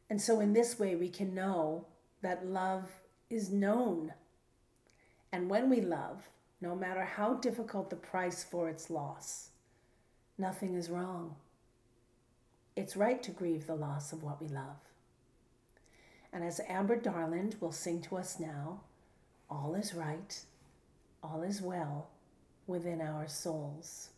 [0.10, 1.86] And so, in this way, we can know
[2.24, 2.90] that love
[3.30, 4.14] is known.
[5.32, 6.28] And when we love,
[6.60, 9.50] no matter how difficult the price for its loss,
[10.40, 11.36] nothing is wrong.
[12.76, 14.80] It's right to grieve the loss of what we love.
[16.34, 18.82] And as Amber Darland will sing to us now,
[19.52, 20.40] all is right,
[21.22, 22.10] all is well
[22.66, 24.10] within our souls.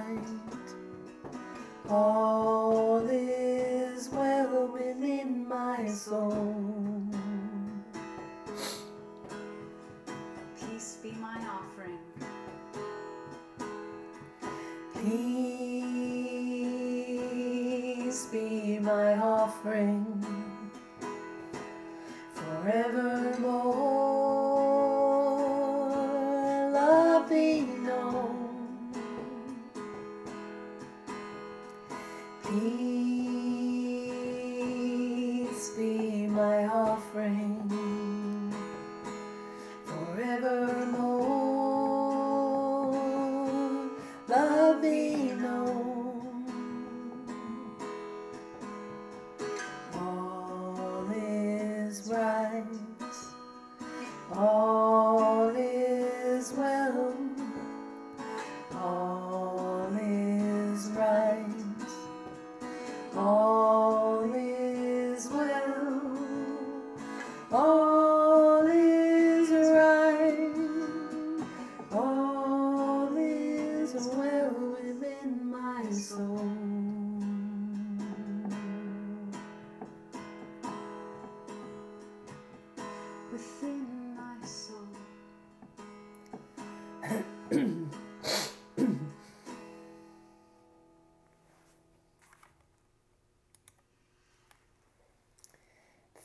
[0.00, 0.26] mind.
[1.88, 7.04] All is well within my soul.
[10.58, 11.98] Peace be my offering.
[15.02, 15.46] Peace
[18.26, 19.99] be my offering.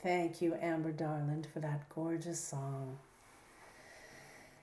[0.06, 3.00] Thank you, Amber Darland, for that gorgeous song.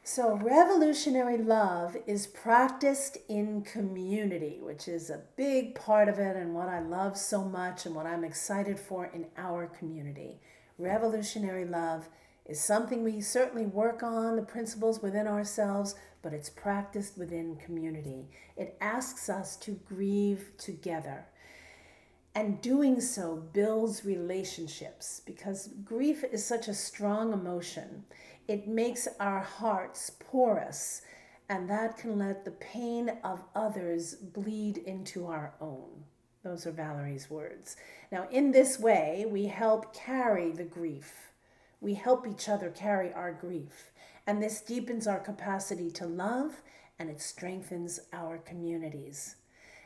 [0.04, 6.54] So, revolutionary love is practiced in community, which is a big part of it and
[6.54, 10.38] what I love so much and what I'm excited for in our community.
[10.78, 12.08] Revolutionary love
[12.46, 18.28] is something we certainly work on, the principles within ourselves, but it's practiced within community.
[18.56, 21.26] It asks us to grieve together.
[22.34, 28.04] And doing so builds relationships because grief is such a strong emotion.
[28.48, 31.02] It makes our hearts porous,
[31.48, 36.04] and that can let the pain of others bleed into our own.
[36.42, 37.76] Those are Valarie's words.
[38.10, 41.32] Now, in this way, we help carry the grief.
[41.80, 43.92] We help each other carry our grief.
[44.26, 46.62] And this deepens our capacity to love
[46.98, 49.36] and it strengthens our communities.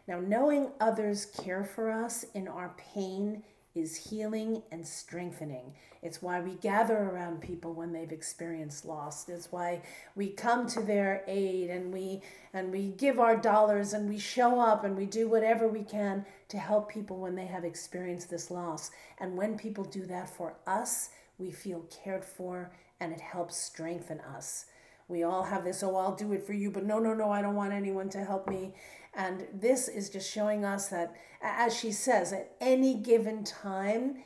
[0.06, 3.42] Now, knowing others care for us in our pain
[3.76, 5.74] is healing and strengthening.
[6.02, 9.28] It's why we gather around people when they've experienced loss.
[9.28, 9.82] It's why
[10.14, 12.22] we come to their aid and we
[12.54, 16.24] and we give our dollars and we show up and we do whatever we can
[16.48, 18.90] to help people when they have experienced this loss.
[19.18, 24.20] And when people do that for us, we feel cared for and it helps strengthen
[24.20, 24.66] us.
[25.08, 27.40] We all have this, oh, I'll do it for you, but no, no, no, I
[27.40, 28.74] don't want anyone to help me.
[29.14, 34.24] And this is just showing us that, as she says, at any given time,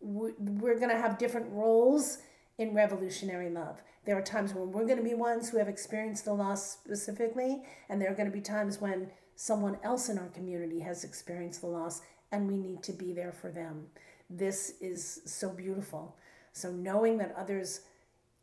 [0.00, 2.18] we're going to have different roles
[2.58, 3.82] in revolutionary love.
[4.06, 7.62] There are times when we're going to be ones who have experienced the loss specifically,
[7.88, 11.60] and there are going to be times when someone else in our community has experienced
[11.60, 12.00] the loss,
[12.32, 13.86] and we need to be there for them.
[14.30, 16.16] This is so beautiful.
[16.52, 17.82] So, knowing that others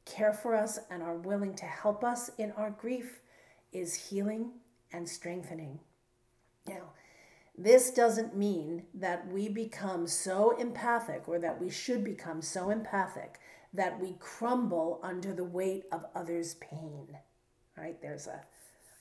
[0.06, 3.22] care for us and are willing to help us in our grief
[3.72, 4.52] is healing
[4.92, 5.80] and strengthening.
[6.68, 6.94] Now,
[7.58, 13.40] this doesn't mean that we become so empathic or that we should become so empathic
[13.74, 17.18] that we crumble under the weight of others' pain.
[17.78, 18.00] Right?
[18.02, 18.42] There's a,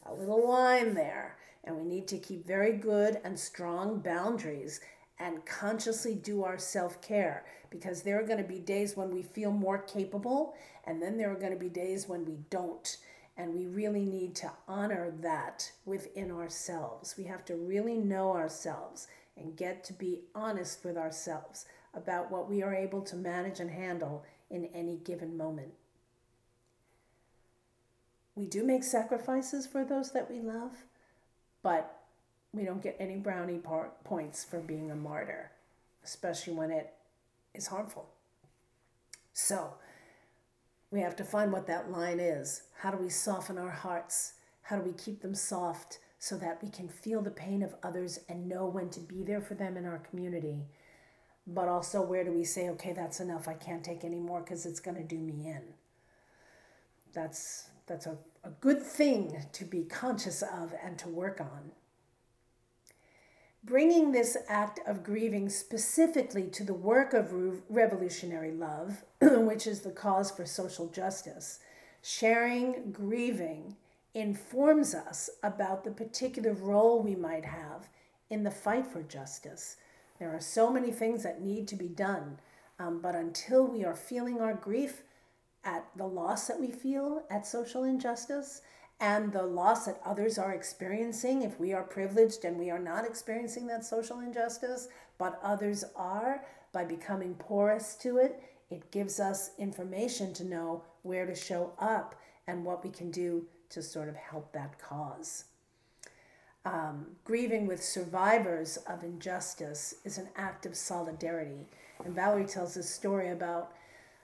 [0.06, 4.80] a little line there, and we need to keep very good and strong boundaries
[5.22, 9.22] and consciously do our self care because there are going to be days when we
[9.22, 10.54] feel more capable,
[10.84, 12.98] and then there are going to be days when we don't.
[13.36, 17.14] And we really need to honor that within ourselves.
[17.16, 19.06] We have to really know ourselves
[19.38, 21.64] and get to be honest with ourselves
[21.94, 25.72] about what we are able to manage and handle in any given moment.
[28.34, 30.72] We do make sacrifices for those that we love,
[31.62, 32.01] but
[32.52, 35.50] we don't get any brownie part points for being a martyr,
[36.04, 36.92] especially when it
[37.54, 38.08] is harmful.
[39.32, 39.74] So,
[40.90, 42.64] we have to find what that line is.
[42.78, 44.34] How do we soften our hearts?
[44.60, 48.18] How do we keep them soft so that we can feel the pain of others
[48.28, 50.66] and know when to be there for them in our community?
[51.46, 54.66] But also, where do we say, okay, that's enough, I can't take any more because
[54.66, 55.62] it's going to do me in?
[57.14, 61.72] That's, that's a, a good thing to be conscious of and to work on
[63.64, 69.90] bringing this act of grieving specifically to the work of revolutionary love, which is the
[69.90, 71.60] cause for social justice,
[72.02, 73.76] sharing grieving
[74.14, 77.88] informs us about the particular role we might have
[78.28, 79.76] in the fight for justice.
[80.18, 82.38] There are so many things that need to be done.
[82.78, 85.02] Um, but until we are feeling our grief
[85.64, 88.62] at the loss that we feel at social injustice
[89.02, 93.04] and the loss that others are experiencing, if we are privileged and we are not
[93.04, 94.86] experiencing that social injustice,
[95.18, 98.40] but others are, by becoming porous to it,
[98.70, 102.14] it gives us information to know where to show up
[102.46, 105.46] and what we can do to sort of help that cause.
[106.64, 111.66] Um, grieving with survivors of injustice is an act of solidarity.
[112.04, 113.72] And Valarie tells this story about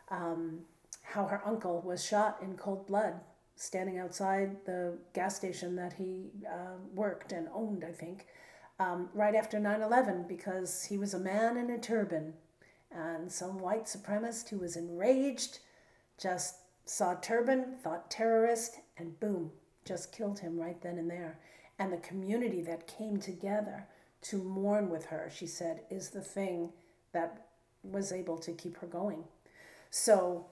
[0.08, 0.60] um,
[1.02, 3.14] how her uncle was shot in cold blood
[3.58, 8.26] standing outside the gas station that he uh, worked and owned, I think,
[8.78, 12.34] um, right after 9 11 because he was a man in a turban.
[12.90, 15.58] And some white supremacist who was enraged
[16.18, 16.54] just
[16.86, 19.50] saw turban, thought terrorist, and boom,
[19.84, 21.38] just killed him right then and there.
[21.78, 23.86] And the community that came together
[24.22, 26.70] to mourn with her, she said, is the thing
[27.12, 27.46] that
[27.82, 29.24] was able to keep her going.
[29.90, 30.46] So,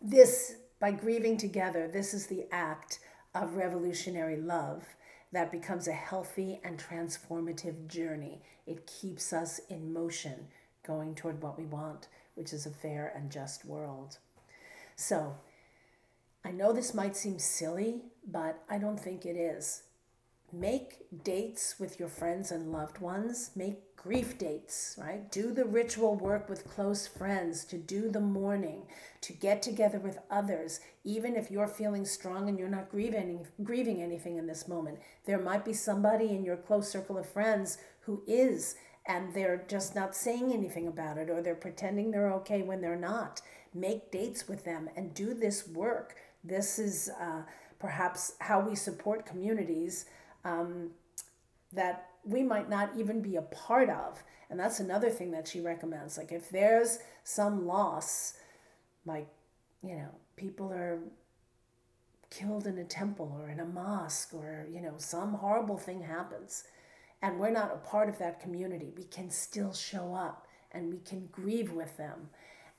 [0.00, 3.00] this, by grieving together, this is the act
[3.34, 4.84] of revolutionary love
[5.32, 8.42] that becomes a healthy and transformative journey.
[8.66, 10.48] It keeps us in motion,
[10.84, 14.18] going toward what we want, which is a fair and just world.
[14.96, 15.36] So,
[16.44, 19.82] I know this might seem silly, but I don't think it is.
[20.52, 23.50] Make dates with your friends and loved ones.
[23.54, 25.30] Make grief dates, right?
[25.30, 28.84] Do the ritual work with close friends, to do the mourning,
[29.20, 34.02] to get together with others, even if you're feeling strong and you're not grieving, grieving
[34.02, 35.00] anything in this moment.
[35.26, 38.74] There might be somebody in your close circle of friends who is,
[39.06, 42.96] and they're just not saying anything about it, or they're pretending they're okay when they're
[42.96, 43.42] not.
[43.74, 46.16] Make dates with them and do this work.
[46.42, 47.42] This is uh,
[47.78, 50.06] perhaps how we support communities
[50.44, 50.92] um,
[51.72, 54.22] that we might not even be a part of.
[54.48, 56.18] And that's another thing that she recommends.
[56.18, 58.34] Like if there's some loss,
[59.04, 59.28] like,
[59.82, 60.98] you know, people are
[62.30, 66.64] killed in a temple or in a mosque or, you know, some horrible thing happens
[67.22, 70.98] and we're not a part of that community, we can still show up and we
[70.98, 72.30] can grieve with them.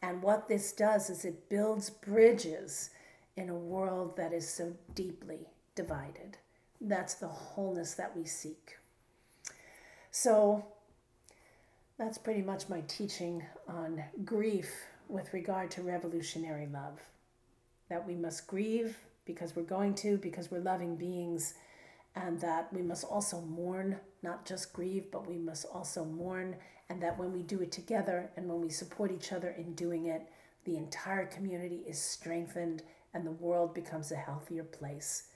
[0.01, 2.89] And what this does is it builds bridges
[3.35, 6.37] in a world that is so deeply divided.
[6.79, 8.77] That's the wholeness that we seek.
[10.11, 10.65] So
[11.97, 14.69] that's pretty much my teaching on grief
[15.07, 16.99] with regard to revolutionary love.
[17.89, 21.53] That we must grieve because we're going to, because we're loving beings,
[22.15, 26.55] and that we must also mourn, not just grieve, but we must also mourn,
[26.89, 30.07] and that when we do it together and when we support each other in doing
[30.07, 30.23] it,
[30.65, 32.83] the entire community is strengthened
[33.13, 35.29] and the world becomes a healthier place.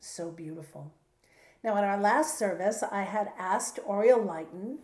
[0.00, 0.92] So beautiful.
[1.64, 4.78] Now, at our last service, I had asked Oriel Lighton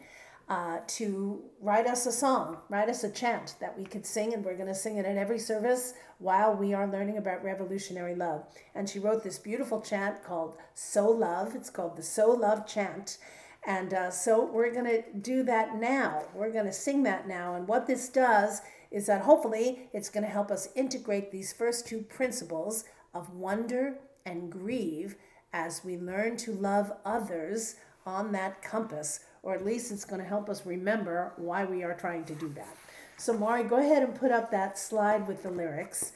[0.48, 4.44] uh, to write us a song, write us a chant that we could sing, and
[4.44, 8.44] we're going to sing it at every service while we are learning about revolutionary love.
[8.76, 11.56] And she wrote this beautiful chant called So Love.
[11.56, 13.18] It's called the So Love Chant.
[13.66, 16.26] And uh, so we're going to do that now.
[16.32, 17.56] We're going to sing that now.
[17.56, 18.62] And what this does
[18.92, 23.98] is that hopefully it's going to help us integrate these first two principles of wonder
[24.24, 25.16] and grieve
[25.52, 27.76] as we learn to love others
[28.06, 31.94] on that compass, or at least it's going to help us remember why we are
[31.94, 32.76] trying to do that.
[33.16, 36.12] So, Mari, go ahead and put up that slide with the lyrics.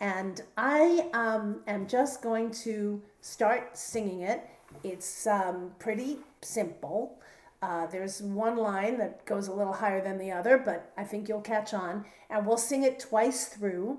[0.00, 4.48] And I um, am just going to start singing it.
[4.82, 7.18] It's um, pretty simple.
[7.62, 11.28] Uh, there's one line that goes a little higher than the other, but I think
[11.28, 12.04] you'll catch on.
[12.28, 13.98] And we'll sing it twice through.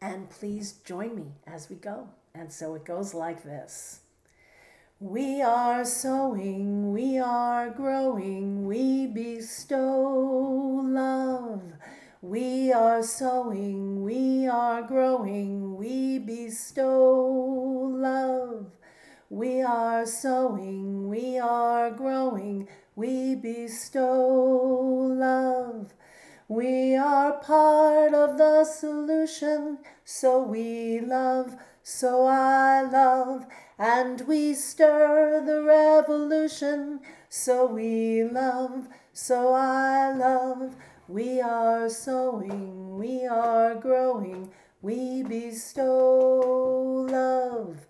[0.00, 2.08] And please join me as we go.
[2.34, 4.00] And so it goes like this
[5.00, 11.62] We are sowing, we are growing, we bestow love.
[12.22, 18.66] We are sowing, we are growing, we bestow love.
[19.28, 24.12] We are sowing, we are growing, we bestow
[25.26, 25.94] love.
[26.48, 33.46] We are part of the solution, so we love so I love,
[33.78, 37.00] and we stir the revolution.
[37.28, 40.76] So we love, so I love.
[41.08, 47.86] We are sowing, we are growing, we bestow love.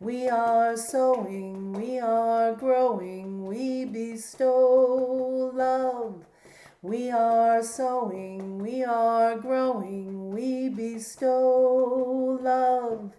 [0.00, 6.24] We are sowing, we are growing, we bestow love.
[6.82, 13.12] We are sowing, we are growing, we bestow love.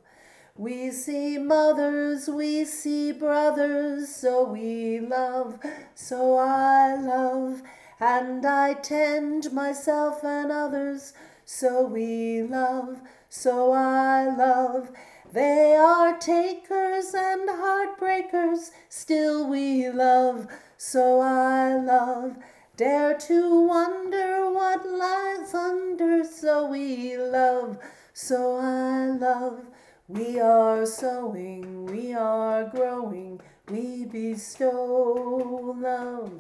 [0.57, 5.59] We see mothers, we see brothers, so we love,
[5.95, 7.61] so I love,
[7.99, 11.11] and I tend myself and others.
[11.43, 14.91] So we love, so I love.
[15.29, 20.47] They are takers and heartbreakers, still we love,
[20.77, 22.37] so I love.
[22.77, 27.77] Dare to wonder what lies under, so we love,
[28.13, 29.65] so I love.
[30.07, 33.39] We are sowing, we are growing,
[33.69, 36.31] we bestow love.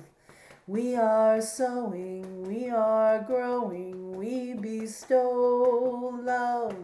[0.67, 6.75] We are sowing, we are growing, we bestow love.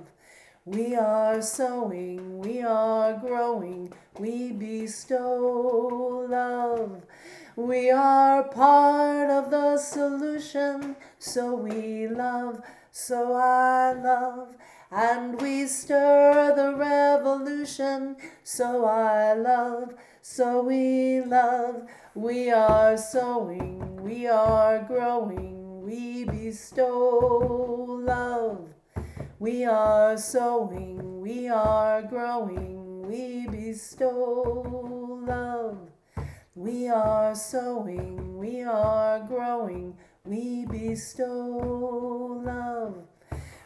[0.65, 7.03] We are sowing, we are growing, we bestow love.
[7.55, 12.61] We are part of the solution, so we love,
[12.91, 14.55] so I love.
[14.93, 21.87] And we stir the revolution, so I love, so we love.
[22.13, 28.67] We are sowing, we are growing, we bestow love.
[29.39, 35.77] We are sowing, we are growing, we bestow love.
[36.53, 43.10] We are sowing, we are growing, we bestow love.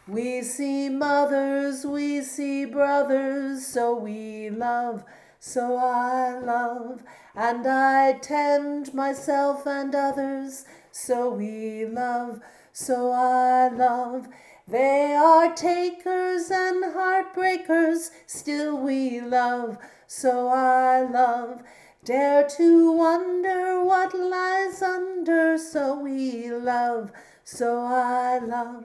[0.08, 5.02] We see mothers, we see brothers, so we love,
[5.40, 7.02] so I love,
[7.34, 12.40] and I tend myself and others, so we love,
[12.72, 14.28] so I love.
[14.68, 19.76] They are takers and heartbreakers, still we love,
[20.06, 21.64] so I love.
[22.04, 27.10] Dare to wonder what lies under, so we love,
[27.42, 28.84] so I love.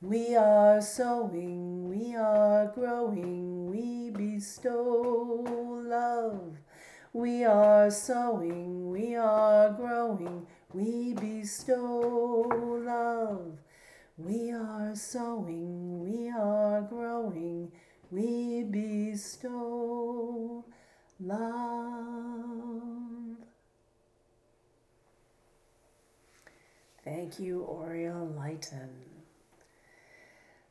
[0.00, 6.56] We are sowing, we are growing, we bestow love.
[7.12, 12.42] We are sowing, we are growing, we bestow
[12.84, 13.58] love.
[14.16, 17.72] We are sowing, we are growing,
[18.12, 20.64] we bestow
[21.18, 23.36] love.
[27.04, 29.07] Thank you, Oriel Lighton.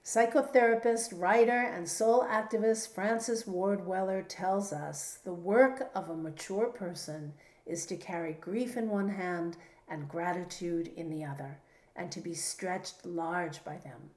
[0.07, 6.67] Psychotherapist, writer, and soul activist Francis Ward Weller tells us the work of a mature
[6.67, 7.33] person
[7.65, 11.59] is to carry grief in one hand and gratitude in the other
[11.93, 14.11] and to be stretched large by them.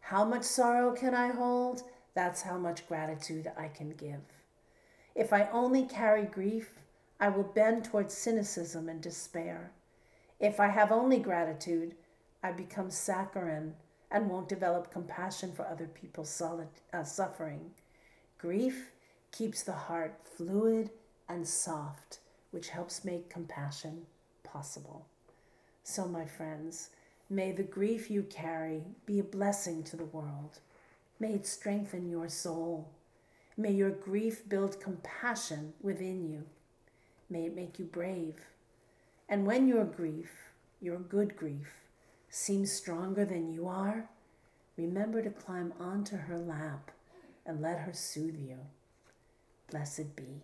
[0.00, 1.84] How much sorrow can I hold?
[2.12, 4.24] That's how much gratitude I can give.
[5.14, 6.80] If I only carry grief,
[7.20, 9.70] I will bend towards cynicism and despair.
[10.40, 11.94] If I have only gratitude,
[12.42, 13.74] I become saccharine
[14.10, 17.70] and won't develop compassion for other people's solid, uh, suffering.
[18.38, 18.92] Grief
[19.30, 20.90] keeps the heart fluid
[21.28, 22.18] and soft,
[22.50, 24.06] which helps make compassion
[24.42, 25.06] possible.
[25.84, 26.90] So, my friends,
[27.32, 30.58] May the grief you carry be a blessing to the world.
[31.20, 32.90] May it strengthen your soul.
[33.56, 36.42] May your grief build compassion within you.
[37.28, 38.34] May it make you brave.
[39.28, 40.32] And when your grief,
[40.80, 41.84] your good grief,
[42.30, 44.08] seems stronger than you are,
[44.76, 46.92] remember to climb onto her lap
[47.44, 48.58] and let her soothe you.
[49.70, 50.42] Blessed be.